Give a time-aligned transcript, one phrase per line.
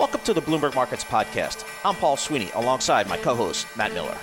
[0.00, 1.66] Welcome to the Bloomberg Markets Podcast.
[1.84, 4.16] I'm Paul Sweeney alongside my co host, Matt Miller.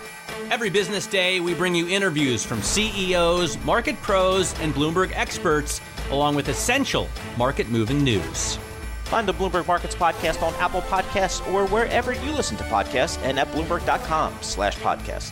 [0.49, 5.79] Every business day, we bring you interviews from CEOs, market pros, and Bloomberg experts,
[6.09, 8.57] along with essential market moving news.
[9.03, 13.37] Find the Bloomberg Markets Podcast on Apple Podcasts or wherever you listen to podcasts and
[13.37, 15.31] at Bloomberg.com slash podcast.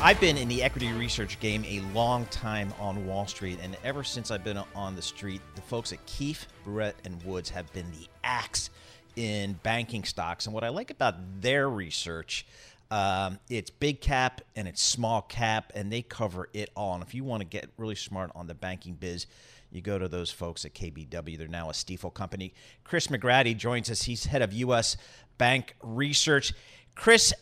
[0.00, 4.04] I've been in the equity research game a long time on Wall Street, and ever
[4.04, 7.90] since I've been on the street, the folks at Keefe, Bruyette, and Woods have been
[7.90, 8.70] the axe
[9.16, 10.46] in banking stocks.
[10.46, 12.46] And what I like about their research,
[12.90, 16.94] um, it's big cap and it's small cap, and they cover it all.
[16.94, 19.26] And if you want to get really smart on the banking biz,
[19.70, 21.38] you go to those folks at KBW.
[21.38, 22.52] They're now a Stifel company.
[22.84, 24.02] Chris McGratty joins us.
[24.02, 24.96] He's head of U.S.
[25.38, 26.52] Bank Research.
[26.94, 27.32] Chris,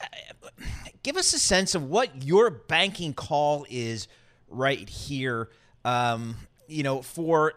[1.02, 4.06] give us a sense of what your banking call is
[4.48, 5.48] right here.
[5.84, 6.36] Um,
[6.68, 7.54] you know, for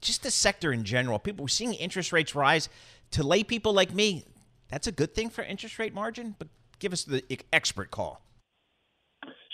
[0.00, 2.68] just the sector in general, people we're seeing interest rates rise
[3.12, 4.24] to lay people like me,
[4.68, 6.34] that's a good thing for interest rate margin.
[6.38, 8.22] But give us the expert call.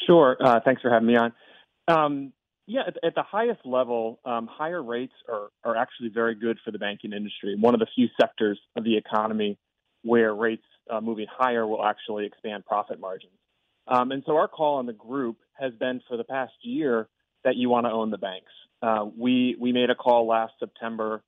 [0.06, 0.36] Sure.
[0.40, 1.32] Uh, thanks for having me on.
[1.88, 2.32] Um,
[2.66, 6.70] yeah, at, at, the highest level, um, higher rates are, are actually very good for
[6.70, 7.56] the banking industry.
[7.58, 9.58] One of the few sectors of the economy
[10.02, 13.32] where rates uh, moving higher will actually expand profit margins.
[13.88, 17.08] Um, and so our call on the group has been for the past year
[17.44, 18.50] that you want to own the banks.
[18.80, 21.22] Uh, we we made a call last September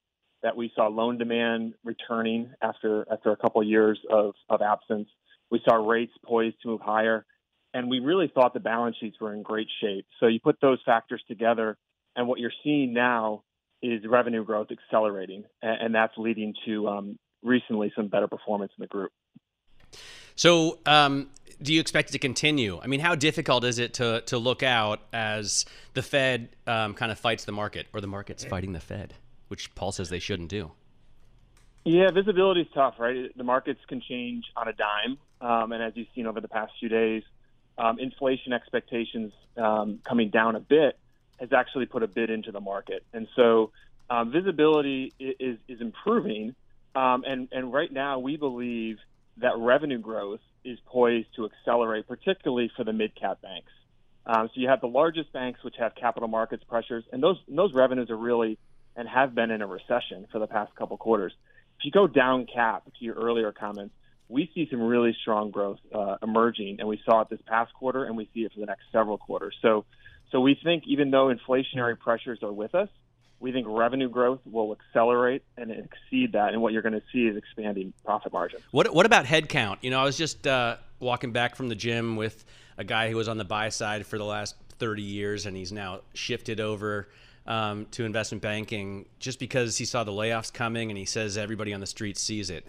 [0.45, 5.09] that we saw loan demand returning after after a couple of years of, of absence.
[5.51, 7.25] We saw rates poised to move higher,
[7.73, 10.07] and we really thought the balance sheets were in great shape.
[10.21, 11.79] So you put those factors together,
[12.15, 13.43] and what you're seeing now
[13.83, 18.83] is revenue growth accelerating, and, and that's leading to um, recently some better performance in
[18.83, 19.13] the group.
[20.37, 21.29] So, um,
[21.63, 22.81] do you expect it to continue?
[22.83, 25.65] I mean, how difficult is it to to look out as
[25.95, 29.15] the Fed um, kind of fights the market, or the market's fighting the Fed?
[29.49, 30.73] Which Paul says they shouldn't do.
[31.85, 33.37] Yeah, visibility is tough, right?
[33.37, 36.73] The markets can change on a dime, um, and as you've seen over the past
[36.81, 37.23] few days,
[37.77, 40.99] um, inflation expectations um, coming down a bit
[41.41, 43.73] has actually put a bid into the market, and so
[44.09, 46.55] um, visibility is is improving,
[46.95, 48.99] um, and and right now we believe
[49.39, 53.73] that revenue growth is poised to accelerate, particularly for the mid cap banks.
[54.27, 57.75] Um, so you have the largest banks which have capital markets pressures, and those those
[57.75, 58.59] revenues are really
[58.97, 61.33] and have been in a recession for the past couple quarters.
[61.79, 63.95] If you go down cap to your earlier comments,
[64.29, 68.05] we see some really strong growth uh, emerging, and we saw it this past quarter,
[68.05, 69.55] and we see it for the next several quarters.
[69.61, 69.85] So,
[70.31, 72.89] so we think even though inflationary pressures are with us,
[73.41, 77.27] we think revenue growth will accelerate and exceed that, and what you're going to see
[77.27, 78.63] is expanding profit margins.
[78.71, 79.79] What What about headcount?
[79.83, 82.45] You know, I was just uh, walking back from the gym with
[82.79, 85.73] a guy who was on the buy side for the last 30 years, and he's
[85.73, 87.09] now shifted over
[87.47, 91.73] um, to investment banking just because he saw the layoffs coming and he says everybody
[91.75, 92.67] on the street sees it?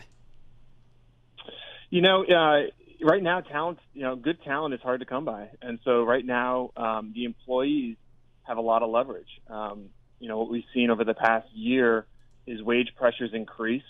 [1.90, 2.69] You know, uh,
[3.02, 5.50] right now, talent, you know, good talent is hard to come by.
[5.62, 7.96] And so right now, um, the employees
[8.44, 9.30] have a lot of leverage.
[9.50, 12.06] Um, you know, what we've seen over the past year
[12.47, 13.84] is wage pressures increase.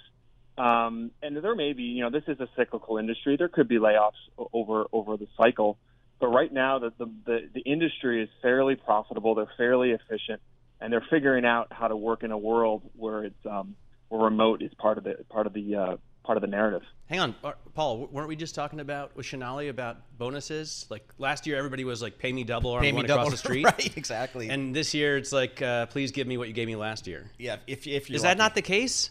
[0.57, 3.35] Um, and there may be, you know, this is a cyclical industry.
[3.37, 4.11] There could be layoffs
[4.53, 5.77] over over the cycle,
[6.19, 9.35] but right now the the, the, the industry is fairly profitable.
[9.35, 10.41] They're fairly efficient
[10.85, 13.75] and they're figuring out how to work in a world where it's um,
[14.09, 16.83] where remote is part of the part of the uh, part of the narrative.
[17.07, 18.07] Hang on, uh, Paul.
[18.11, 20.85] Weren't we just talking about with Sonali about bonuses?
[20.91, 23.37] Like last year, everybody was like, "Pay me double," or pay I'm going across the
[23.37, 23.65] street.
[23.65, 24.49] right, exactly.
[24.49, 27.31] And this year, it's like, uh, "Please give me what you gave me last year."
[27.39, 28.21] Yeah, if if is lucky.
[28.21, 29.09] that not the case,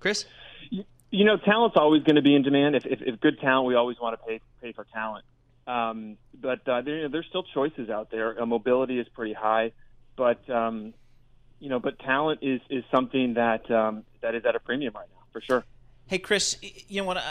[0.00, 0.26] Chris?
[0.68, 2.76] You, you know, talent's always going to be in demand.
[2.76, 5.24] If, if, if good talent, we always want to pay pay for talent.
[5.66, 8.42] Um, but uh, there, there's still choices out there.
[8.42, 9.72] Uh, mobility is pretty high
[10.20, 10.92] but um,
[11.60, 15.08] you know, but talent is is something that um, that is at a premium right
[15.10, 15.64] now for sure.
[16.08, 17.24] Hey Chris, you know what?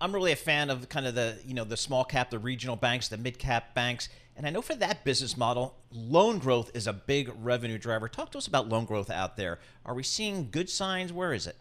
[0.00, 2.74] I'm really a fan of kind of the you know the small cap, the regional
[2.74, 6.88] banks, the mid cap banks, and I know for that business model, loan growth is
[6.88, 8.08] a big revenue driver.
[8.08, 9.60] Talk to us about loan growth out there.
[9.86, 11.12] Are we seeing good signs?
[11.12, 11.56] Where is it?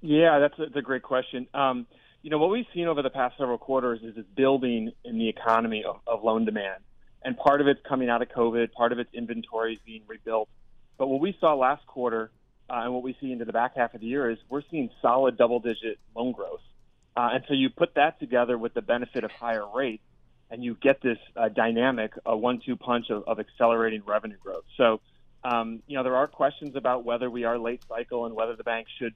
[0.00, 1.46] Yeah, that's a, that's a great question.
[1.54, 1.86] Um,
[2.22, 5.28] you know what we've seen over the past several quarters is this building in the
[5.28, 6.82] economy of, of loan demand
[7.22, 10.48] and part of it's coming out of COVID, part of it's inventories being rebuilt.
[10.96, 12.30] But what we saw last quarter
[12.70, 14.90] uh, and what we see into the back half of the year is we're seeing
[15.00, 16.60] solid double-digit loan growth.
[17.16, 20.02] Uh, and so you put that together with the benefit of higher rates,
[20.50, 24.64] and you get this uh, dynamic, a one-two punch of, of accelerating revenue growth.
[24.76, 25.00] So,
[25.44, 28.64] um, you know, there are questions about whether we are late cycle and whether the
[28.64, 29.14] bank should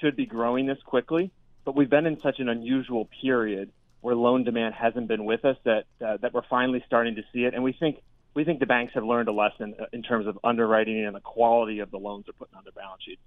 [0.00, 1.30] should be growing this quickly.
[1.64, 3.70] But we've been in such an unusual period
[4.04, 7.44] where loan demand hasn't been with us that uh, that we're finally starting to see
[7.44, 8.02] it, and we think
[8.34, 11.78] we think the banks have learned a lesson in terms of underwriting and the quality
[11.78, 13.22] of the loans they're putting on their balance sheets.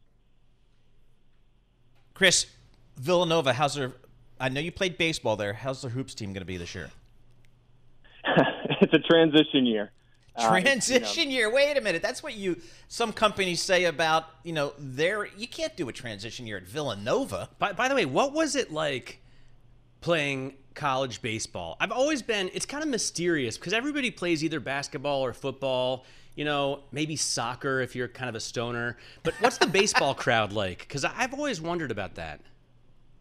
[2.13, 2.45] Chris,
[2.95, 3.93] Villanova, how's their?
[4.39, 5.53] I know you played baseball there.
[5.53, 6.91] How's their hoops team going to be this year?
[8.79, 9.91] it's a transition year.
[10.39, 11.51] Transition uh, you know, year.
[11.51, 12.03] Wait a minute.
[12.03, 15.25] That's what you some companies say about you know their.
[15.25, 17.49] You can't do a transition year at Villanova.
[17.57, 19.23] By, by the way, what was it like
[20.01, 21.75] playing college baseball?
[21.81, 22.49] I've always been.
[22.53, 26.05] It's kind of mysterious because everybody plays either basketball or football.
[26.35, 28.95] You know, maybe soccer if you're kind of a stoner.
[29.23, 30.79] But what's the baseball crowd like?
[30.79, 32.39] Because I've always wondered about that.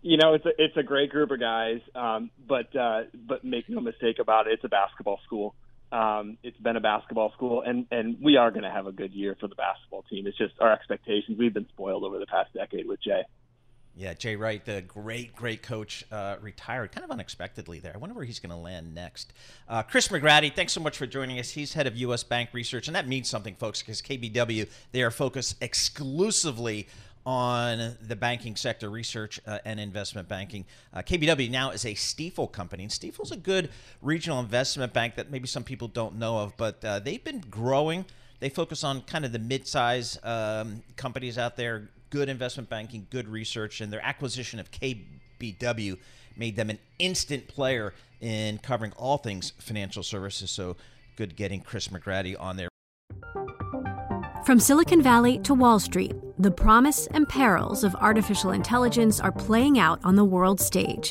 [0.02, 3.68] You know, it's a it's a great group of guys, um, but uh, but make
[3.68, 5.54] no mistake about it, it's a basketball school.
[5.90, 9.12] Um, it's been a basketball school, and and we are going to have a good
[9.12, 10.26] year for the basketball team.
[10.26, 11.38] It's just our expectations.
[11.38, 13.22] We've been spoiled over the past decade with Jay.
[13.98, 17.92] Yeah, Jay Wright, the great, great coach, uh, retired kind of unexpectedly there.
[17.94, 19.32] I wonder where he's going to land next.
[19.70, 21.50] Uh, Chris McGratty, thanks so much for joining us.
[21.50, 22.22] He's head of U.S.
[22.22, 26.88] Bank Research, and that means something, folks, because KBW, they are focused exclusively
[27.24, 30.66] on the banking sector, research uh, and investment banking.
[30.92, 33.70] Uh, KBW now is a Stifel company, and Stifel's a good
[34.02, 38.04] regional investment bank that maybe some people don't know of, but uh, they've been growing.
[38.40, 43.28] They focus on kind of the mid-size um, companies out there, good investment banking, good
[43.28, 45.98] research, and their acquisition of KBW
[46.36, 50.50] made them an instant player in covering all things financial services.
[50.50, 50.76] So
[51.16, 52.68] good getting Chris McGratty on there.
[54.44, 59.78] From Silicon Valley to Wall Street, the promise and perils of artificial intelligence are playing
[59.78, 61.10] out on the world stage.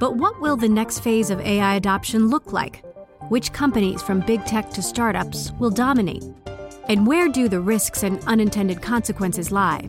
[0.00, 2.84] But what will the next phase of AI adoption look like?
[3.28, 6.24] Which companies, from big tech to startups, will dominate?
[6.88, 9.88] And where do the risks and unintended consequences lie?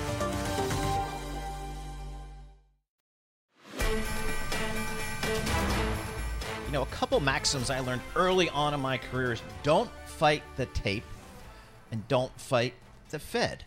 [7.11, 11.03] couple maxims I learned early on in my career is don't fight the tape
[11.91, 12.73] and don't fight
[13.09, 13.65] the Fed.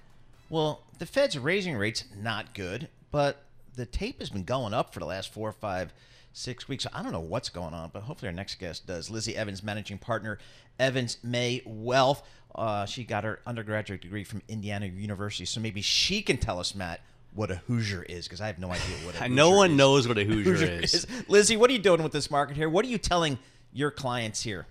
[0.48, 3.44] Well, the Fed's raising rates not good, but
[3.74, 5.92] the tape has been going up for the last four or five,
[6.32, 6.86] six weeks.
[6.90, 9.10] I don't know what's going on, but hopefully our next guest does.
[9.10, 10.38] Lizzie Evans, managing partner,
[10.78, 12.22] Evans May Wealth.
[12.54, 16.74] Uh, she got her undergraduate degree from Indiana University, so maybe she can tell us,
[16.74, 17.00] Matt,
[17.34, 19.36] what a Hoosier is, because I have no idea what a Hoosier is.
[19.36, 19.76] No one is.
[19.76, 20.94] knows what a Hoosier, Hoosier is.
[20.94, 21.06] is.
[21.28, 22.68] Lizzie, what are you doing with this market here?
[22.68, 23.38] What are you telling
[23.72, 24.66] your clients here?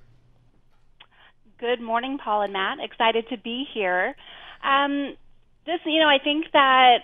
[1.59, 2.79] Good morning, Paul and Matt.
[2.81, 4.15] Excited to be here.
[4.63, 5.15] Um,
[5.65, 6.99] this, you know, I think that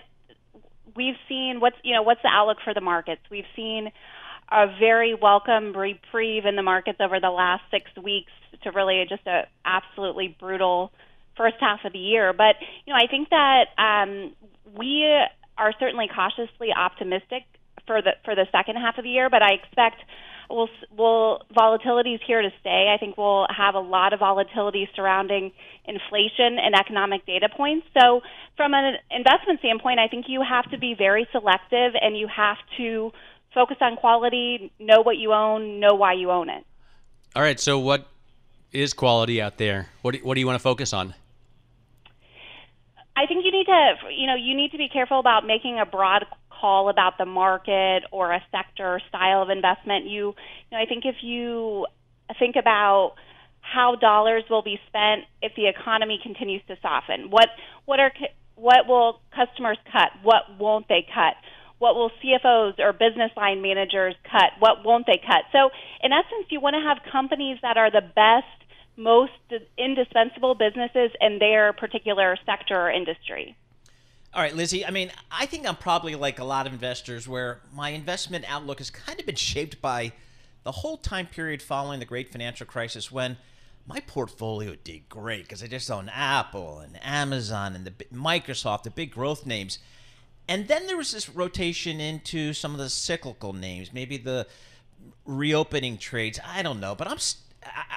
[0.96, 3.22] we've seen what's you know what's the outlook for the markets.
[3.30, 3.90] We've seen
[4.50, 8.32] a very welcome reprieve in the markets over the last six weeks
[8.64, 10.92] to really just a absolutely brutal
[11.36, 12.32] first half of the year.
[12.32, 14.32] But you know, I think that um,
[14.76, 15.06] we
[15.60, 17.44] are certainly cautiously optimistic
[17.86, 19.28] for the for the second half of the year.
[19.30, 20.02] But I expect
[20.50, 22.92] we'll, we'll volatility is here to stay.
[22.92, 25.52] I think we'll have a lot of volatility surrounding
[25.84, 27.86] inflation and economic data points.
[27.98, 28.22] So,
[28.56, 32.58] from an investment standpoint, I think you have to be very selective and you have
[32.76, 33.12] to
[33.54, 36.64] focus on quality, know what you own, know why you own it.
[37.34, 37.58] All right.
[37.58, 38.08] So, what
[38.72, 39.88] is quality out there?
[40.02, 41.14] What do, what do you want to focus on?
[43.20, 45.84] I think you need to, you know, you need to be careful about making a
[45.84, 50.06] broad call about the market or a sector or style of investment.
[50.06, 51.86] You, you know, I think if you
[52.38, 53.14] think about
[53.60, 57.48] how dollars will be spent if the economy continues to soften, what
[57.84, 58.10] what are
[58.56, 60.12] what will customers cut?
[60.22, 61.34] What won't they cut?
[61.78, 64.52] What will CFOs or business line managers cut?
[64.60, 65.44] What won't they cut?
[65.52, 65.70] So,
[66.02, 68.59] in essence, you want to have companies that are the best,
[69.00, 69.32] most
[69.78, 73.56] indispensable businesses in their particular sector or industry.
[74.32, 74.86] All right, Lizzie.
[74.86, 78.78] I mean, I think I'm probably like a lot of investors where my investment outlook
[78.78, 80.12] has kind of been shaped by
[80.62, 83.38] the whole time period following the great financial crisis when
[83.86, 88.90] my portfolio did great because I just owned Apple and Amazon and the Microsoft, the
[88.90, 89.78] big growth names.
[90.46, 94.46] And then there was this rotation into some of the cyclical names, maybe the
[95.24, 96.38] reopening trades.
[96.46, 97.18] I don't know, but I'm.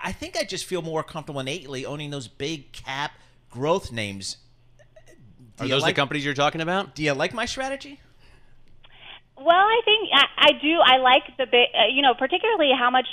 [0.03, 3.13] I think I just feel more comfortable innately owning those big cap
[3.49, 4.37] growth names.
[5.57, 6.93] Do Are those like, the companies you're talking about?
[6.93, 8.01] Do you like my strategy?
[9.37, 10.77] Well, I think I, I do.
[10.83, 13.07] I like the big, uh, you know, particularly how much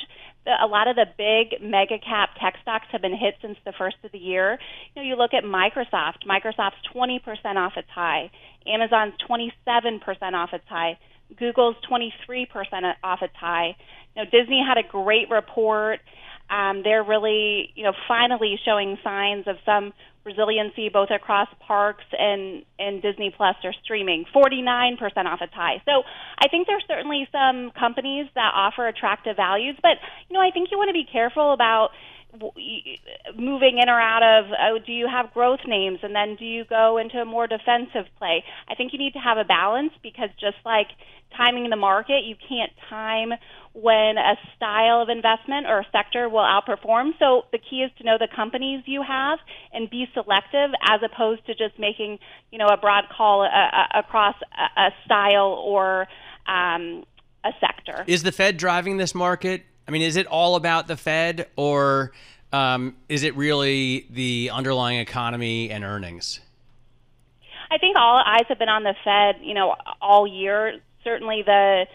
[0.44, 3.72] the, a lot of the big mega cap tech stocks have been hit since the
[3.72, 4.58] first of the year.
[4.94, 6.26] You know, you look at Microsoft.
[6.26, 7.20] Microsoft's 20%
[7.56, 8.30] off its high.
[8.66, 10.00] Amazon's 27%
[10.34, 10.98] off its high.
[11.36, 13.76] Google's 23% off its high.
[14.16, 16.00] You know, Disney had a great report.
[16.50, 19.92] Um, they're really, you know, finally showing signs of some
[20.24, 25.80] resiliency both across parks and, and Disney Plus or streaming, 49% off its high.
[25.86, 26.02] So
[26.38, 29.96] I think there's certainly some companies that offer attractive values, but
[30.28, 31.90] you know I think you want to be careful about
[33.36, 35.98] moving in or out of oh, do you have growth names?
[36.02, 38.44] And then do you go into a more defensive play?
[38.68, 40.88] I think you need to have a balance because just like
[41.36, 43.32] timing the market you can't time
[43.72, 47.12] when a style of investment or a sector will outperform.
[47.18, 49.38] So the key is to know the companies you have
[49.72, 52.18] and be selective as opposed to just making,
[52.50, 56.08] you know, a broad call uh, uh, across a, a, style or
[56.46, 57.04] um,
[57.44, 58.04] a sector.
[58.06, 59.62] Is the Fed driving this market?
[59.86, 62.12] I mean, is it all about the Fed or
[62.52, 66.40] um, is it really the underlying economy and earnings?
[67.70, 70.80] I think all eyes have been on the Fed, you know, all year.
[71.04, 71.86] Certainly the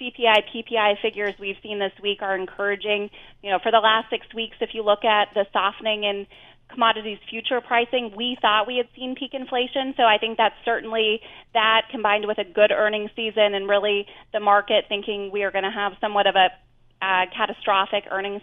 [0.00, 3.10] CPI, PPI figures we've seen this week are encouraging.
[3.42, 6.26] You know, for the last six weeks, if you look at the softening in
[6.70, 9.94] commodities future pricing, we thought we had seen peak inflation.
[9.96, 11.20] So I think that's certainly
[11.52, 15.64] that combined with a good earnings season and really the market thinking we are going
[15.64, 16.48] to have somewhat of a
[17.04, 18.42] uh, catastrophic earnings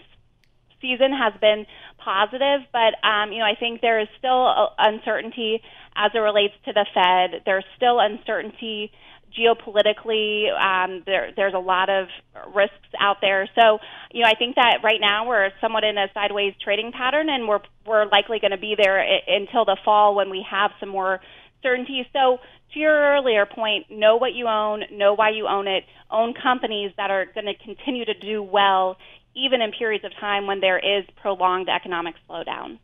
[0.81, 1.65] season has been
[1.97, 2.61] positive.
[2.71, 5.61] But um, you know, I think there is still uncertainty
[5.95, 7.41] as it relates to the Fed.
[7.45, 8.91] There's still uncertainty
[9.37, 12.07] geopolitically, um, there, there's a lot of
[12.53, 13.49] risks out there.
[13.55, 13.79] So,
[14.11, 17.47] you know, I think that right now we're somewhat in a sideways trading pattern, and
[17.47, 20.89] we're we're likely going to be there I- until the fall when we have some
[20.89, 21.19] more
[21.63, 22.07] certainty.
[22.13, 22.39] So,
[22.73, 26.91] to your earlier point, know what you own, know why you own it, own companies
[26.97, 28.97] that are going to continue to do well,
[29.35, 32.79] even in periods of time when there is prolonged economic slowdown.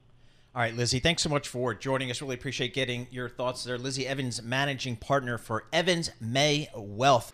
[0.58, 2.20] All right, Lizzie, thanks so much for joining us.
[2.20, 3.78] Really appreciate getting your thoughts there.
[3.78, 7.30] Lizzie Evans, managing partner for Evans May Wealth.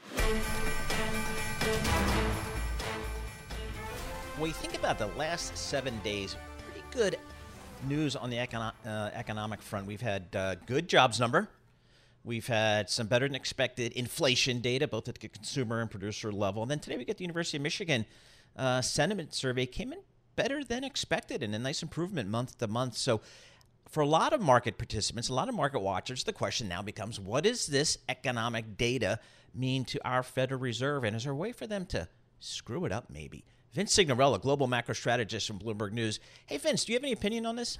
[4.37, 7.17] When you think about the last seven days, pretty good
[7.87, 9.87] news on the econo- uh, economic front.
[9.87, 11.47] We've had uh, good jobs number.
[12.25, 16.61] We've had some better than expected inflation data, both at the consumer and producer level.
[16.61, 18.05] And then today we get the University of Michigan
[18.57, 19.99] uh, sentiment survey came in
[20.35, 22.97] better than expected and a nice improvement month to month.
[22.97, 23.21] So,
[23.89, 27.19] for a lot of market participants, a lot of market watchers, the question now becomes
[27.19, 29.19] what does this economic data
[29.53, 31.03] mean to our Federal Reserve?
[31.03, 32.07] And is there a way for them to
[32.39, 33.45] screw it up, maybe?
[33.73, 36.19] Vince Cignarella, global macro strategist from Bloomberg News.
[36.45, 37.77] Hey, Vince, do you have any opinion on this?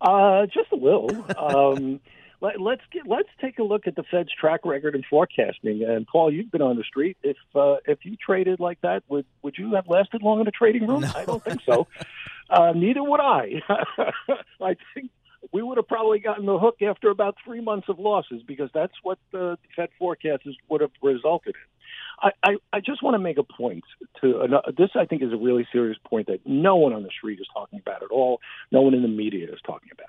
[0.00, 1.10] Uh, just a little.
[1.38, 2.00] Um,
[2.44, 5.82] let, us get let's take a look at the Fed's track record in forecasting.
[5.82, 7.16] And Paul, you've been on the street.
[7.22, 10.52] If uh, if you traded like that, would would you have lasted long in a
[10.52, 11.00] trading room?
[11.00, 11.12] No.
[11.14, 11.86] I don't think so.
[12.50, 13.62] uh, neither would I.
[14.60, 15.10] I think
[15.52, 18.94] we would have probably gotten the hook after about three months of losses because that's
[19.02, 21.73] what the Fed forecasts would have resulted in.
[22.20, 23.84] I, I, I just want to make a point
[24.20, 24.90] to uh, this.
[24.94, 27.80] I think is a really serious point that no one on the street is talking
[27.80, 28.40] about at all.
[28.70, 30.08] No one in the media is talking about.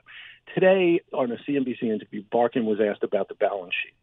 [0.54, 3.94] Today on a CNBC interview, Barkin was asked about the balance sheet.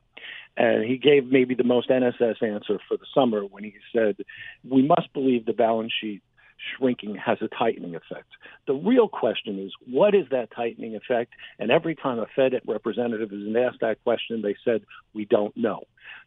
[0.57, 4.17] And he gave maybe the most NSS answer for the summer when he said,
[4.69, 6.23] We must believe the balance sheet
[6.77, 8.29] shrinking has a tightening effect.
[8.67, 11.33] The real question is, what is that tightening effect?
[11.59, 14.83] And every time a Fed representative is asked that question, they said,
[15.15, 15.83] we don't know.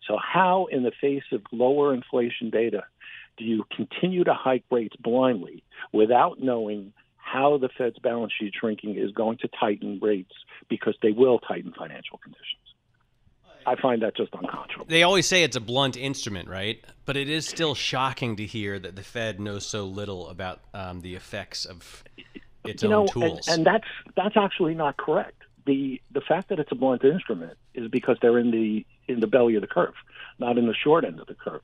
[0.08, 2.84] So, how, in the face of lower inflation data,
[3.38, 8.98] do you continue to hike rates blindly without knowing how the Fed's balance sheet shrinking
[8.98, 10.34] is going to tighten rates
[10.70, 12.65] because they will tighten financial conditions?
[13.66, 14.86] I find that just unconscionable.
[14.88, 16.84] They always say it's a blunt instrument, right?
[17.06, 21.02] But it is still shocking to hear that the Fed knows so little about um,
[21.02, 22.04] the effects of
[22.64, 23.48] its you own know, tools.
[23.48, 25.42] And, and that's that's actually not correct.
[25.66, 29.28] The the fact that it's a blunt instrument is because they're in the in the
[29.28, 29.96] belly of the curve,
[30.40, 31.62] not in the short end of the curve.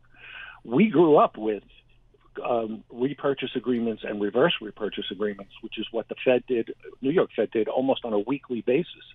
[0.64, 1.64] We grew up with
[2.44, 7.30] um, repurchase agreements and reverse repurchase agreements, which is what the Fed did, New York
[7.36, 9.06] Fed did almost on a weekly basis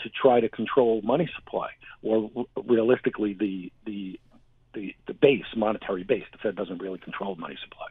[0.00, 1.70] to try to control money supply,
[2.02, 2.30] or
[2.64, 4.18] realistically, the the
[4.74, 6.24] the, the base, monetary base.
[6.32, 7.86] The Fed doesn't really control money supply.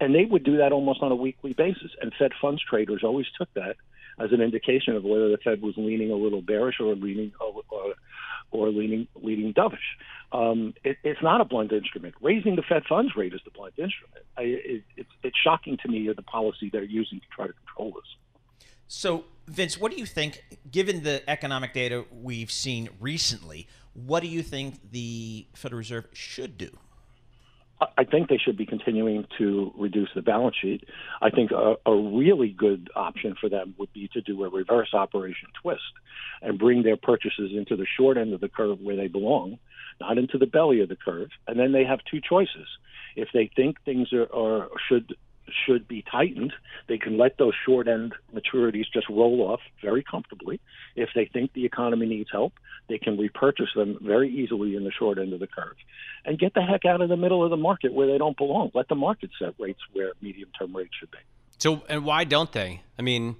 [0.00, 1.90] And they would do that almost on a weekly basis.
[2.00, 3.76] And Fed funds traders always took that
[4.18, 7.94] as an indication of whether the Fed was leaning a little bearish or leaning or,
[8.50, 9.76] or leaning leaning dovish.
[10.34, 12.16] Um, it, it's not a blunt instrument.
[12.20, 14.24] Raising the Fed funds rate is the blunt instrument.
[14.36, 17.92] I, it, it's, it's shocking to me the policy they're using to try to control
[17.92, 18.16] this.
[18.88, 24.28] So, Vince, what do you think, given the economic data we've seen recently, what do
[24.28, 26.70] you think the Federal Reserve should do?
[27.98, 30.84] I think they should be continuing to reduce the balance sheet.
[31.20, 34.94] I think a, a, really good option for them would be to do a reverse
[34.94, 35.82] operation twist
[36.40, 39.58] and bring their purchases into the short end of the curve where they belong,
[40.00, 41.30] not into the belly of the curve.
[41.46, 42.68] And then they have two choices.
[43.16, 45.14] If they think things are, are should
[45.66, 46.52] should be tightened.
[46.88, 50.60] They can let those short end maturities just roll off very comfortably.
[50.96, 52.54] If they think the economy needs help,
[52.88, 55.76] they can repurchase them very easily in the short end of the curve
[56.24, 58.70] and get the heck out of the middle of the market where they don't belong.
[58.74, 61.18] Let the market set rates where medium term rates should be.
[61.58, 62.82] So, and why don't they?
[62.98, 63.36] I mean,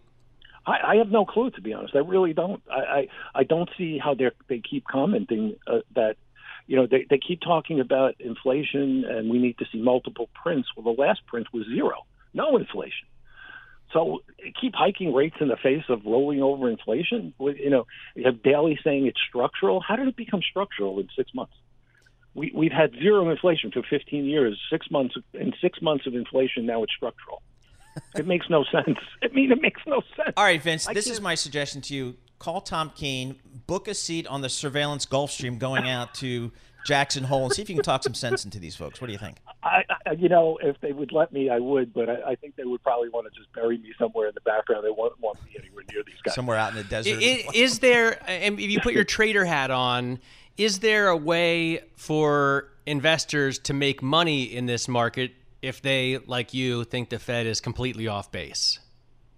[0.67, 1.95] I, I have no clue to be honest.
[1.95, 2.63] I really don't.
[2.71, 6.17] I I, I don't see how they they keep commenting uh, that
[6.67, 10.69] you know, they, they keep talking about inflation and we need to see multiple prints.
[10.77, 13.09] Well, the last print was zero, no inflation.
[13.93, 14.23] So
[14.61, 17.33] keep hiking rates in the face of rolling over inflation.
[17.39, 19.81] You know, you have Daly saying it's structural.
[19.81, 21.55] How did it become structural in six months?
[22.35, 24.61] We, we've had zero inflation for 15 years.
[24.71, 27.43] Six months in six months of inflation, now it's structural.
[28.17, 28.99] It makes no sense.
[29.23, 30.35] I mean, it makes no sense.
[30.37, 30.89] All right, Vince.
[30.89, 33.37] I this is my suggestion to you call Tom Keene,
[33.67, 36.53] book a seat on the surveillance Gulfstream going out to
[36.85, 39.01] Jackson Hole, and see if you can talk some sense into these folks.
[39.01, 39.39] What do you think?
[39.63, 42.57] I, I you know, if they would let me, I would, but I, I, think
[42.57, 44.85] they would probably want to just bury me somewhere in the background.
[44.85, 46.35] They wouldn't want me anywhere near these guys.
[46.35, 47.23] Somewhere out in the desert.
[47.23, 48.19] Is, is there?
[48.29, 50.21] And if you put your trader hat on,
[50.59, 55.33] is there a way for investors to make money in this market
[55.63, 58.81] if they, like you, think the Fed is completely off base?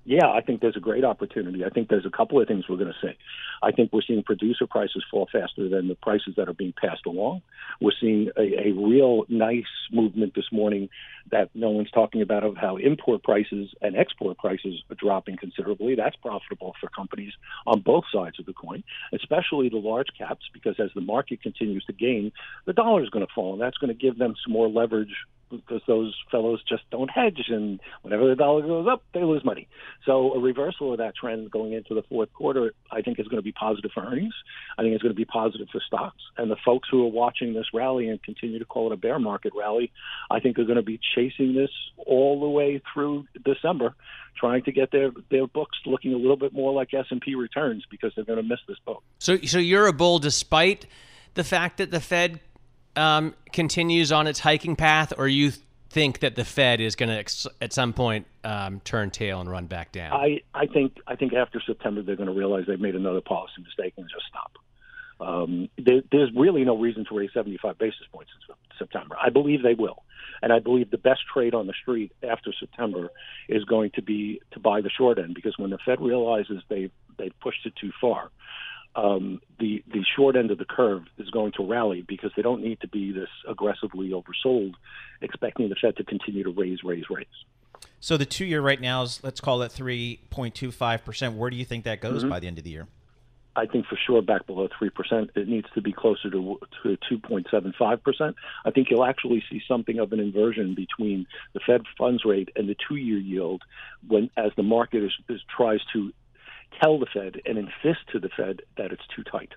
[0.07, 1.65] Yeah, I think there's a great opportunity.
[1.65, 3.17] I think there's a couple of things we're going to see.
[3.61, 7.07] I think we're seeing producer prices fall faster than the prices that are being passed
[7.07, 7.43] along.
[7.81, 10.91] We're seeing a, a real nice movement this morning
[11.33, 15.97] that no one's talking about of how import prices and export prices are dropping considerably.
[15.97, 17.33] That's profitable for companies
[17.67, 21.85] on both sides of the coin, especially the large caps, because as the market continues
[21.87, 22.31] to gain,
[22.65, 25.15] the dollar is going to fall, and that's going to give them some more leverage
[25.51, 29.69] because those fellows just don't hedge, and whenever the dollar goes up, they lose money.
[30.05, 33.39] So a reversal of that trend going into the fourth quarter, I think, is going
[33.39, 34.35] to be positive for earnings.
[34.79, 36.23] I think it's going to be positive for stocks.
[36.37, 39.19] And the folks who are watching this rally and continue to call it a bear
[39.19, 39.93] market rally,
[40.31, 43.95] I think are going to be chasing this all the way through December,
[44.37, 47.35] trying to get their their books looking a little bit more like S and P
[47.35, 49.03] returns because they're going to miss this boat.
[49.19, 50.87] So, so you're a bull despite
[51.35, 52.41] the fact that the Fed
[52.97, 55.53] um, continues on its hiking path, or you
[55.91, 59.51] think that the Fed is going to ex- at some point um, turn tail and
[59.51, 60.13] run back down?
[60.13, 63.63] I, I think I think after September they're going to realize they've made another policy
[63.63, 64.53] mistake and just stop.
[65.19, 69.17] Um, there, there's really no reason to raise 75 basis points in September.
[69.23, 70.03] I believe they will,
[70.43, 73.09] and I believe the best trade on the street after September
[73.49, 76.91] is going to be to buy the short end because when the Fed realizes they
[77.19, 78.31] they've pushed it too far,
[78.97, 82.63] um, the the short end of the curve is going to rally because they don't
[82.63, 84.73] need to be this aggressively oversold,
[85.21, 87.27] expecting the Fed to continue to raise, raise, raise.
[88.01, 91.37] So the two year right now is let's call it three point two five percent.
[91.37, 92.31] Where do you think that goes mm-hmm.
[92.31, 92.87] by the end of the year?
[93.55, 95.31] I think for sure back below three percent.
[95.35, 98.37] It needs to be closer to to two point seven five percent.
[98.65, 102.69] I think you'll actually see something of an inversion between the Fed funds rate and
[102.69, 103.63] the two year yield
[104.07, 106.13] when as the market is, is tries to
[106.81, 109.53] tell the Fed and insist to the Fed that it's too tight.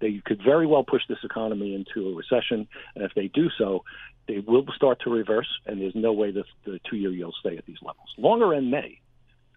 [0.00, 3.84] They could very well push this economy into a recession, and if they do so,
[4.26, 7.66] they will start to reverse, and there's no way that the two-year yields stay at
[7.66, 8.08] these levels.
[8.16, 9.00] Longer end may.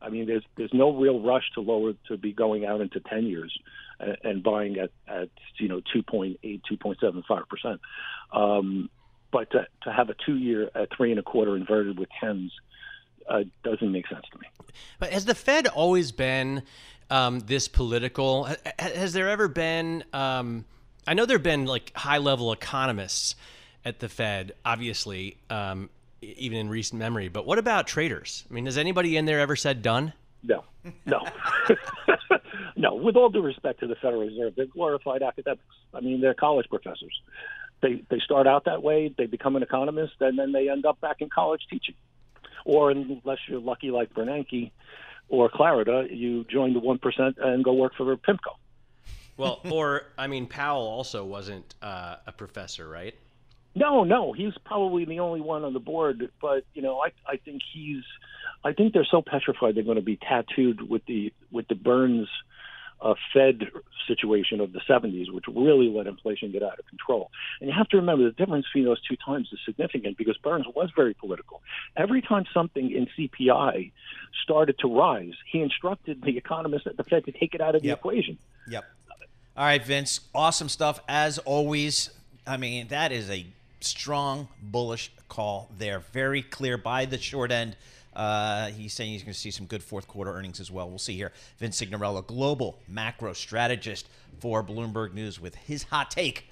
[0.02, 3.26] I mean, there's there's no real rush to lower to be going out into 10
[3.26, 3.56] years
[4.00, 7.82] and, and buying at, at you know 2.8, 2.75 percent.
[8.34, 8.90] Um,
[9.32, 12.52] but to, to have a two-year at three and a quarter inverted with tens
[13.30, 14.48] uh, doesn't make sense to me.
[15.00, 16.64] But has the Fed always been
[17.10, 18.48] um, this political?
[18.80, 20.04] Has there ever been?
[20.14, 20.66] Um,
[21.08, 23.36] I know there have been like high level economists
[23.84, 25.90] at the Fed, obviously, um,
[26.22, 27.30] even in recent memory.
[27.30, 28.46] But what about traders?
[28.50, 30.14] I mean, has anybody in there ever said done?
[30.44, 30.64] No,
[31.06, 31.22] no,
[32.76, 32.96] no.
[32.96, 35.64] With all due respect to the Federal Reserve, they're glorified academics.
[35.94, 37.22] I mean, they're college professors.
[37.82, 41.00] They they start out that way, they become an economist, and then they end up
[41.00, 41.96] back in college teaching.
[42.66, 44.72] Or unless you're lucky like Bernanke,
[45.30, 48.56] or Clarida, you join the one percent and go work for PIMCO.
[49.38, 53.16] Well, or I mean, Powell also wasn't uh, a professor, right?
[53.74, 56.30] No, no, he's probably the only one on the board.
[56.42, 58.04] But you know, I I think he's,
[58.64, 62.28] I think they're so petrified they're going to be tattooed with the with the Burns
[63.02, 63.70] uh, Fed
[64.08, 67.32] situation of the 70s, which really let inflation get out of control.
[67.60, 70.66] And you have to remember the difference between those two times is significant because Burns
[70.76, 71.62] was very political.
[71.96, 73.92] Every time something in CPI
[74.44, 77.84] started to rise, he instructed the economists at the Fed to take it out of
[77.84, 77.98] Yep.
[77.98, 78.38] the equation.
[78.70, 78.86] Yep.
[79.58, 80.22] All right, Vince.
[80.34, 82.10] Awesome stuff as always.
[82.48, 83.46] I mean, that is a
[83.82, 86.00] strong bullish call there.
[86.00, 87.76] Very clear by the short end.
[88.14, 90.90] Uh, he's saying he's going to see some good fourth quarter earnings as well.
[90.90, 91.32] We'll see here.
[91.58, 94.08] Vince Cignarella, global macro strategist
[94.40, 96.46] for Bloomberg News, with his hot take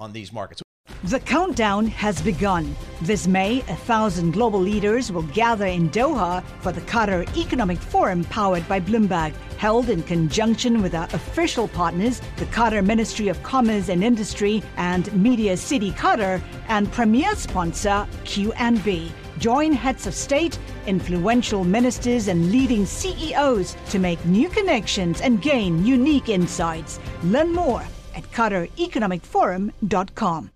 [0.00, 0.62] on these markets.
[1.04, 2.74] The countdown has begun.
[3.02, 8.24] This May, a thousand global leaders will gather in Doha for the Qatar Economic Forum
[8.24, 13.88] powered by Bloomberg, held in conjunction with our official partners, the Qatar Ministry of Commerce
[13.88, 19.12] and Industry and Media City Qatar, and premier sponsor QNB.
[19.38, 25.84] Join heads of state, influential ministers, and leading CEOs to make new connections and gain
[25.84, 26.98] unique insights.
[27.24, 27.82] Learn more
[28.14, 30.50] at QatarEconomicForum.com.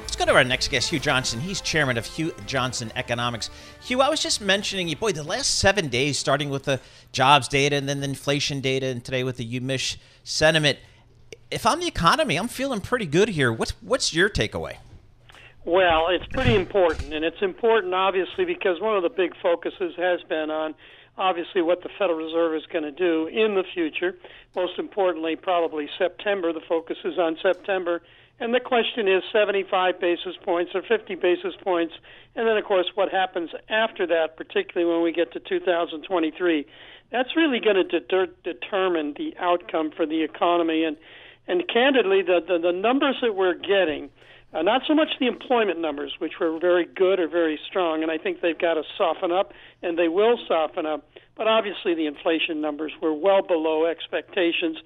[0.00, 1.40] Let's go to our next guest, Hugh Johnson.
[1.40, 3.50] He's chairman of Hugh Johnson Economics.
[3.82, 6.80] Hugh, I was just mentioning you, boy, the last seven days, starting with the
[7.12, 10.78] jobs data and then the inflation data, and today with the UMich sentiment.
[11.50, 13.52] If I'm the economy, I'm feeling pretty good here.
[13.52, 14.76] What's what's your takeaway?
[15.64, 20.20] Well, it's pretty important, and it's important obviously because one of the big focuses has
[20.28, 20.74] been on
[21.16, 24.14] obviously what the Federal Reserve is going to do in the future.
[24.54, 26.52] Most importantly, probably September.
[26.52, 28.02] The focus is on September.
[28.40, 31.94] And the question is 75 basis points or 50 basis points.
[32.34, 36.66] And then, of course, what happens after that, particularly when we get to 2023.
[37.12, 40.82] That's really going to deter- determine the outcome for the economy.
[40.82, 40.96] And,
[41.46, 44.10] and candidly, the, the, the numbers that we're getting,
[44.54, 48.10] uh, not so much the employment numbers, which were very good or very strong, and
[48.10, 51.04] I think they've got to soften up, and they will soften up.
[51.36, 54.78] But obviously, the inflation numbers were well below expectations.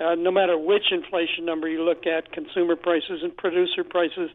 [0.00, 4.30] Uh, no matter which inflation number you look at, consumer prices and producer prices,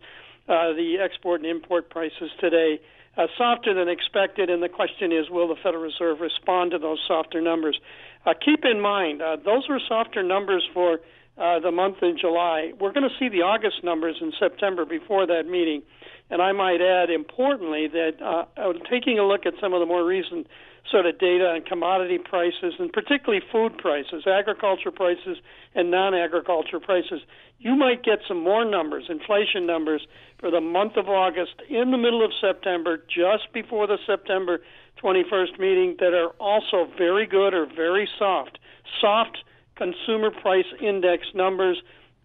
[0.47, 2.80] uh, the export and import prices today,
[3.17, 4.50] uh, softer than expected.
[4.50, 7.78] And the question is, will the Federal Reserve respond to those softer numbers?
[8.26, 11.00] Uh, keep in mind, uh, those were softer numbers for
[11.38, 12.71] uh, the month in July.
[12.80, 15.84] We're going to see the August numbers in September before that meeting.
[16.30, 20.04] And I might add, importantly, that uh, taking a look at some of the more
[20.06, 20.47] recent
[20.91, 25.38] sort of data on commodity prices and particularly food prices, agriculture prices,
[25.76, 27.21] and non agriculture prices,
[27.60, 30.06] you might get some more numbers, inflation numbers,
[30.39, 34.60] for the month of August in the middle of September, just before the September
[35.04, 38.60] 21st meeting, that are also very good or very soft.
[39.02, 39.38] Soft
[39.78, 41.82] consumer price index numbers,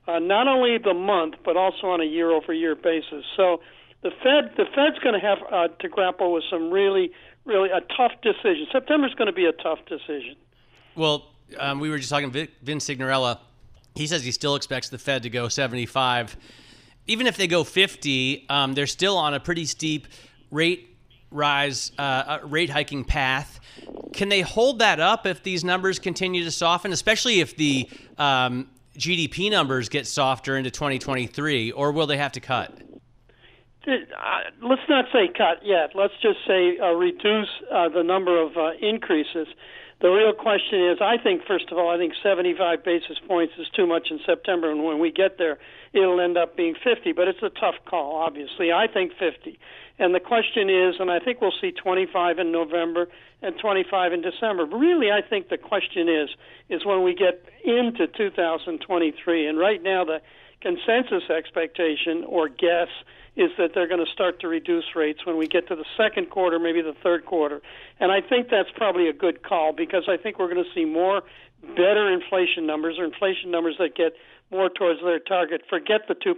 [0.08, 3.24] uh, not only the month, but also on a year over year basis.
[3.36, 3.60] So,
[4.02, 7.12] the Fed the Fed's going to have uh, to grapple with some really
[7.44, 8.66] really a tough decision.
[8.72, 10.36] September's going to be a tough decision.
[10.94, 13.38] Well, um, we were just talking to Vince Cignarella.
[13.94, 16.36] He says he still expects the Fed to go 75.
[17.06, 20.06] Even if they go 50, um, they're still on a pretty steep
[20.50, 20.91] rate
[21.32, 23.60] rise, uh, uh, rate hiking path.
[24.12, 28.68] Can they hold that up if these numbers continue to soften, especially if the um,
[28.98, 32.72] GDP numbers get softer into 2023, or will they have to cut?
[33.86, 33.96] Uh,
[34.62, 35.90] let's not say cut yet.
[35.94, 39.48] Let's just say uh, reduce uh, the number of uh, increases.
[40.00, 43.68] The real question is, I think, first of all, I think 75 basis points is
[43.74, 45.58] too much in September, and when we get there,
[45.92, 47.12] it'll end up being 50.
[47.12, 48.72] But it's a tough call, obviously.
[48.72, 49.58] I think 50.
[49.98, 53.08] And the question is, and I think we'll see 25 in November
[53.42, 54.66] and 25 in December.
[54.66, 56.30] But really, I think the question is,
[56.68, 59.46] is when we get into 2023.
[59.46, 60.20] And right now, the
[60.60, 62.88] consensus expectation or guess
[63.34, 66.30] is that they're going to start to reduce rates when we get to the second
[66.30, 67.62] quarter, maybe the third quarter.
[67.98, 70.84] And I think that's probably a good call because I think we're going to see
[70.84, 71.22] more
[71.62, 74.14] better inflation numbers or inflation numbers that get
[74.52, 75.62] more towards their target.
[75.68, 76.34] Forget the 2%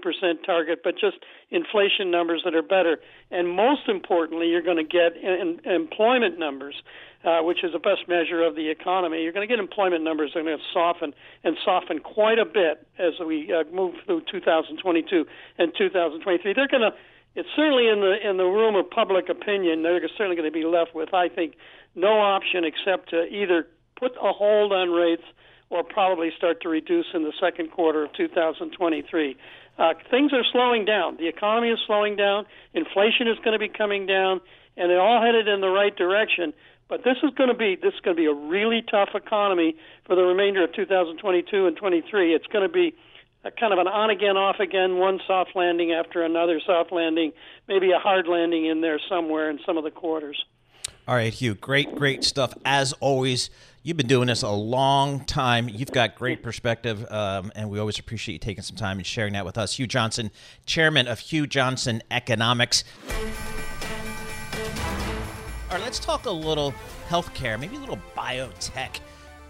[0.47, 1.17] target, but just
[1.51, 2.99] inflation numbers that are better.
[3.31, 6.77] And most importantly, you're going to get in, in employment numbers,
[7.25, 9.23] uh, which is the best measure of the economy.
[9.23, 12.45] You're going to get employment numbers that are going to soften and soften quite a
[12.45, 15.27] bit as we uh, move through 2022
[15.59, 16.53] and 2023.
[16.55, 16.97] They're going to
[17.37, 19.83] it's certainly in the in the room of public opinion.
[19.83, 21.55] They're certainly going to be left with, I think,
[21.97, 23.67] no option except to either
[23.99, 25.23] put a hold on rates
[25.71, 29.37] or probably start to reduce in the second quarter of 2023.
[29.77, 31.17] Uh, things are slowing down.
[31.17, 32.47] The economy is slowing down.
[32.75, 34.41] Inflation is going to be coming down,
[34.77, 36.53] and they're all headed in the right direction.
[36.89, 39.75] But this is going to be this is going to be a really tough economy
[40.07, 42.35] for the remainder of 2022 and 23.
[42.35, 42.95] It's going to be
[43.59, 47.33] kind of an on again, off again, one soft landing after another soft landing,
[47.69, 50.45] maybe a hard landing in there somewhere in some of the quarters.
[51.07, 51.55] All right, Hugh.
[51.55, 53.51] Great, great stuff as always.
[53.83, 55.69] You've been doing this a long time.
[55.69, 59.35] You've got great perspective, um, and we always appreciate you taking some time and sharing
[59.35, 59.75] that with us.
[59.79, 60.31] Hugh Johnson,
[60.65, 62.85] chairman of Hugh Johnson Economics.
[65.69, 66.73] All right, let's talk a little
[67.11, 69.01] healthcare, maybe a little biotech.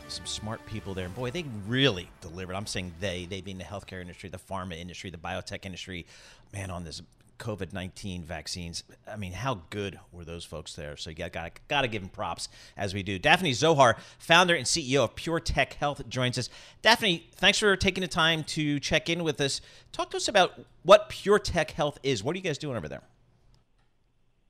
[0.08, 1.06] Some smart people there.
[1.06, 2.56] And Boy, they really delivered.
[2.56, 6.04] I'm saying they, they being the healthcare industry, the pharma industry, the biotech industry.
[6.52, 7.00] Man, on this
[7.38, 8.84] COVID 19 vaccines.
[9.06, 10.96] I mean, how good were those folks there?
[10.96, 13.18] So you got, got, got to give them props as we do.
[13.18, 16.48] Daphne Zohar, founder and CEO of PureTech Health, joins us.
[16.82, 19.60] Daphne, thanks for taking the time to check in with us.
[19.92, 22.22] Talk to us about what PureTech Health is.
[22.22, 23.02] What are you guys doing over there?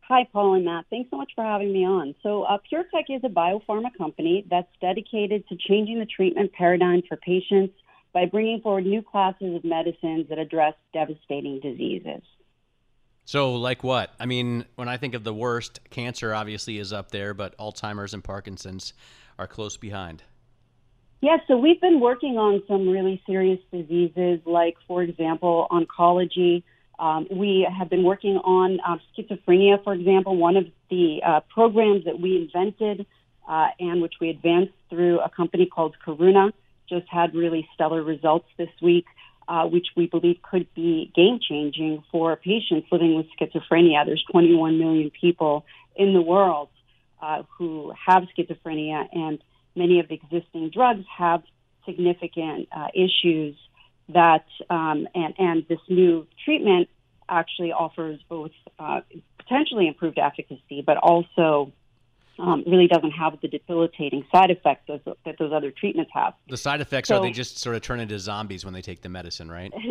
[0.09, 0.85] Hi, Paul and Matt.
[0.91, 2.15] Thanks so much for having me on.
[2.23, 7.17] So, uh, PureTech is a biopharma company that's dedicated to changing the treatment paradigm for
[7.17, 7.73] patients
[8.13, 12.23] by bringing forward new classes of medicines that address devastating diseases.
[13.25, 14.11] So, like what?
[14.21, 18.13] I mean, when I think of the worst, cancer obviously is up there, but Alzheimer's
[18.13, 18.93] and Parkinson's
[19.39, 20.23] are close behind.
[21.23, 26.65] Yeah, so we've been working on some really serious diseases, like, for example, oncology.
[26.99, 30.37] Um, we have been working on uh, schizophrenia, for example.
[30.37, 33.07] One of the uh, programs that we invented
[33.49, 36.53] uh, and which we advanced through a company called Karuna
[36.89, 39.07] just had really stellar results this week
[39.49, 44.05] uh, which we believe could be game changing for patients living with schizophrenia.
[44.07, 45.65] There's 21 million people
[45.97, 46.69] in the world
[47.23, 49.39] uh, who have schizophrenia, and
[49.75, 51.43] many of the existing drugs have
[51.87, 53.57] significant uh, issues
[54.09, 56.89] that, um, and, and this new treatment
[57.29, 59.01] actually offers both uh,
[59.39, 61.73] potentially improved efficacy, but also
[62.39, 66.35] um, really doesn't have the debilitating side effects that, that those other treatments have.
[66.49, 69.03] The side effects so, are they just sort of turn into zombies when they take
[69.03, 69.73] the medicine, right?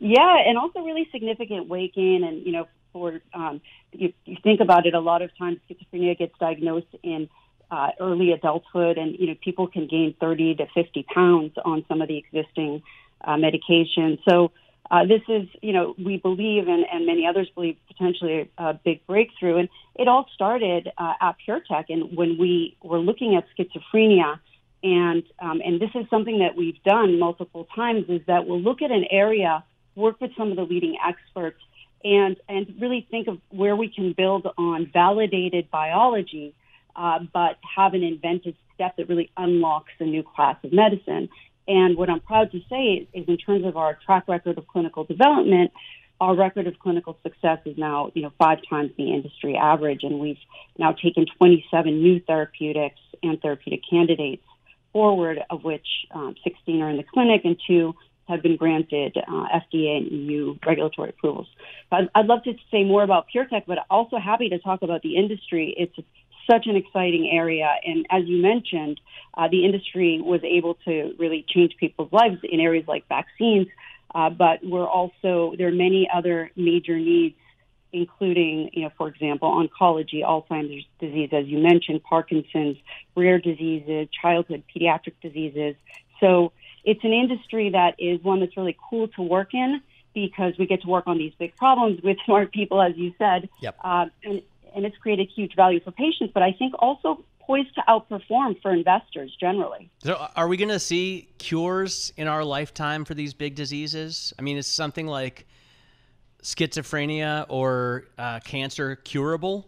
[0.00, 2.24] Yeah, and also really significant weight gain.
[2.24, 3.60] And you know, for um,
[3.92, 7.28] you, you think about it, a lot of times schizophrenia gets diagnosed in
[7.70, 12.00] uh, early adulthood, and you know, people can gain 30 to 50 pounds on some
[12.00, 12.82] of the existing
[13.22, 14.18] uh, medications.
[14.26, 14.52] So
[14.90, 18.74] uh, this is, you know, we believe, and, and many others believe, potentially a, a
[18.74, 19.58] big breakthrough.
[19.58, 24.38] And it all started uh, at PureTech, and when we were looking at schizophrenia,
[24.82, 28.80] and um, and this is something that we've done multiple times, is that we'll look
[28.80, 29.64] at an area,
[29.96, 31.60] work with some of the leading experts,
[32.04, 36.54] and and really think of where we can build on validated biology,
[36.94, 41.28] uh, but have an invented step that really unlocks a new class of medicine.
[41.68, 44.66] And what I'm proud to say is, is in terms of our track record of
[44.66, 45.70] clinical development,
[46.20, 50.18] our record of clinical success is now, you know, five times the industry average, and
[50.18, 50.38] we've
[50.78, 54.42] now taken 27 new therapeutics and therapeutic candidates
[54.92, 57.94] forward, of which um, 16 are in the clinic and two
[58.26, 61.46] have been granted uh, FDA and EU regulatory approvals.
[61.90, 65.16] I'd, I'd, love to say more about PureTech, but also happy to talk about the
[65.16, 65.74] industry.
[65.78, 65.94] It's
[66.50, 67.68] such an exciting area.
[67.84, 69.00] And as you mentioned,
[69.34, 73.66] uh, the industry was able to really change people's lives in areas like vaccines.
[74.14, 77.36] Uh, but we're also, there are many other major needs,
[77.92, 82.76] including, you know, for example, oncology, Alzheimer's disease, as you mentioned, Parkinson's,
[83.14, 85.74] rare diseases, childhood pediatric diseases.
[86.20, 86.52] So
[86.84, 89.82] it's an industry that is one that's really cool to work in
[90.14, 93.48] because we get to work on these big problems with smart people, as you said.
[93.60, 93.76] Yep.
[93.82, 94.42] Uh, and
[94.74, 98.72] and it's created huge value for patients, but I think also poised to outperform for
[98.72, 99.90] investors generally.
[100.04, 104.32] So, are we going to see cures in our lifetime for these big diseases?
[104.38, 105.46] I mean, is something like
[106.42, 109.66] schizophrenia or uh, cancer curable?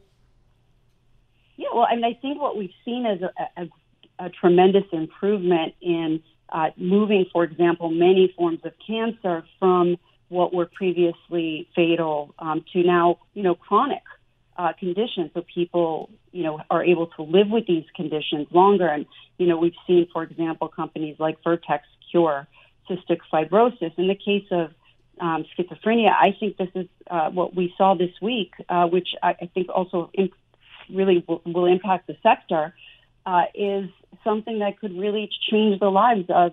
[1.56, 5.74] Yeah, well, I mean, I think what we've seen is a, a, a tremendous improvement
[5.80, 9.96] in uh, moving, for example, many forms of cancer from
[10.28, 14.02] what were previously fatal um, to now, you know, chronic
[14.60, 18.86] uh, conditions, so people, you know, are able to live with these conditions longer.
[18.86, 19.06] And
[19.38, 22.46] you know, we've seen, for example, companies like Vertex cure
[22.88, 23.92] cystic fibrosis.
[23.96, 24.66] In the case of
[25.18, 29.30] um, schizophrenia, I think this is uh, what we saw this week, uh, which I,
[29.40, 30.34] I think also imp-
[30.92, 32.74] really will, will, impact the sector,
[33.24, 33.88] uh, is
[34.24, 36.52] something that could really change the lives of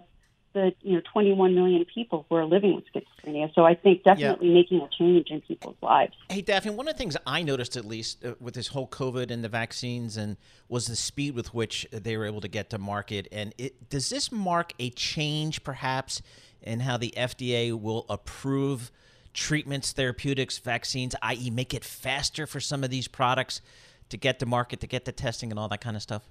[0.57, 3.53] the you know 21 million people who are living with schizophrenia.
[3.53, 4.53] So I think definitely yeah.
[4.53, 6.13] making a change in people's lives.
[6.29, 9.29] Hey, Daphne, one of the things I noticed at least uh, with this whole COVID
[9.29, 12.79] and the vaccines and was the speed with which they were able to get to
[12.79, 13.27] market.
[13.31, 16.21] And it, does this mark a change, perhaps,
[16.61, 18.91] in how the FDA will approve
[19.33, 23.61] treatments, therapeutics, vaccines, i.e., make it faster for some of these products
[24.09, 26.23] to get to market, to get the testing, and all that kind of stuff?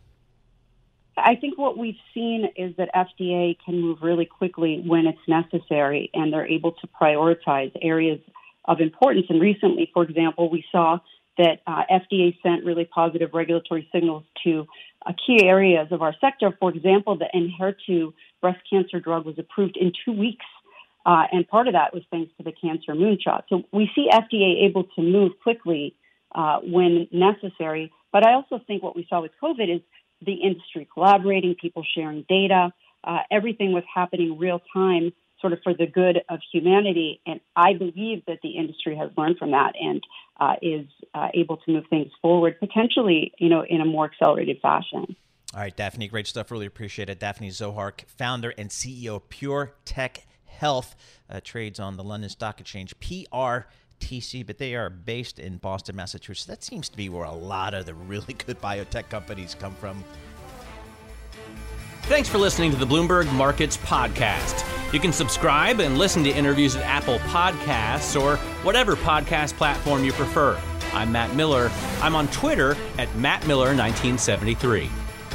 [1.16, 6.10] I think what we've seen is that FDA can move really quickly when it's necessary,
[6.14, 8.20] and they're able to prioritize areas
[8.66, 9.26] of importance.
[9.28, 10.98] And recently, for example, we saw
[11.38, 14.66] that uh, FDA sent really positive regulatory signals to
[15.06, 16.56] uh, key areas of our sector.
[16.58, 20.46] For example, the Enhertu breast cancer drug was approved in two weeks.
[21.04, 23.42] Uh, and part of that was thanks to the cancer moonshot.
[23.48, 25.94] So we see FDA able to move quickly
[26.34, 27.92] uh, when necessary.
[28.12, 29.82] But I also think what we saw with COVID is
[30.24, 32.72] the industry collaborating, people sharing data,
[33.04, 37.20] uh, everything was happening real time, sort of for the good of humanity.
[37.26, 40.02] And I believe that the industry has learned from that and
[40.40, 44.58] uh, is uh, able to move things forward, potentially, you know, in a more accelerated
[44.60, 45.16] fashion.
[45.54, 46.50] All right, Daphne, great stuff.
[46.50, 47.20] Really appreciate it.
[47.20, 50.96] Daphne Zohar, founder and CEO of Pure Tech Health,
[51.30, 52.94] uh, trades on the London Stock Exchange.
[53.00, 53.68] PR
[54.00, 56.46] TC, but they are based in Boston, Massachusetts.
[56.46, 60.04] That seems to be where a lot of the really good biotech companies come from.
[62.02, 64.64] Thanks for listening to the Bloomberg Markets Podcast.
[64.92, 70.12] You can subscribe and listen to interviews at Apple Podcasts or whatever podcast platform you
[70.12, 70.56] prefer.
[70.92, 71.70] I'm Matt Miller.
[72.00, 74.88] I'm on Twitter at MattMiller1973.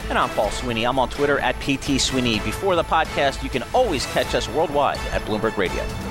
[0.10, 0.86] And I'm Paul Sweeney.
[0.86, 2.40] I'm on Twitter at PT Sweeney.
[2.40, 6.11] Before the podcast, you can always catch us worldwide at Bloomberg Radio.